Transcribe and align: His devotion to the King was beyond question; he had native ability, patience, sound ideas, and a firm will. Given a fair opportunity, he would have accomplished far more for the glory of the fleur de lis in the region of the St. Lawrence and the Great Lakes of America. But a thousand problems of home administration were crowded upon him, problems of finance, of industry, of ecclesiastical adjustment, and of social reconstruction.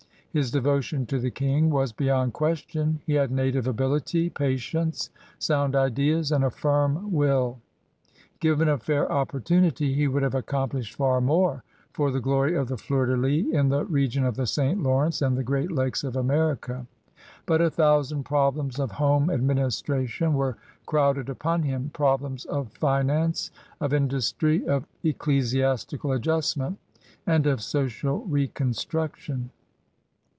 His 0.33 0.49
devotion 0.49 1.05
to 1.07 1.19
the 1.19 1.29
King 1.29 1.69
was 1.69 1.91
beyond 1.91 2.31
question; 2.31 3.01
he 3.05 3.15
had 3.15 3.31
native 3.31 3.67
ability, 3.67 4.29
patience, 4.29 5.09
sound 5.37 5.75
ideas, 5.75 6.31
and 6.31 6.45
a 6.45 6.49
firm 6.49 7.11
will. 7.11 7.59
Given 8.39 8.69
a 8.69 8.77
fair 8.77 9.11
opportunity, 9.11 9.93
he 9.93 10.07
would 10.07 10.23
have 10.23 10.33
accomplished 10.33 10.95
far 10.95 11.19
more 11.19 11.65
for 11.91 12.11
the 12.11 12.21
glory 12.21 12.55
of 12.55 12.69
the 12.69 12.77
fleur 12.77 13.07
de 13.07 13.17
lis 13.17 13.45
in 13.51 13.67
the 13.67 13.83
region 13.83 14.23
of 14.23 14.37
the 14.37 14.47
St. 14.47 14.81
Lawrence 14.81 15.21
and 15.21 15.35
the 15.35 15.43
Great 15.43 15.69
Lakes 15.69 16.01
of 16.01 16.15
America. 16.15 16.87
But 17.45 17.59
a 17.59 17.69
thousand 17.69 18.23
problems 18.23 18.79
of 18.79 18.91
home 18.91 19.29
administration 19.29 20.35
were 20.35 20.55
crowded 20.85 21.27
upon 21.27 21.63
him, 21.63 21.91
problems 21.93 22.45
of 22.45 22.69
finance, 22.71 23.51
of 23.81 23.91
industry, 23.93 24.65
of 24.65 24.85
ecclesiastical 25.03 26.13
adjustment, 26.13 26.79
and 27.27 27.45
of 27.47 27.59
social 27.61 28.19
reconstruction. 28.19 29.49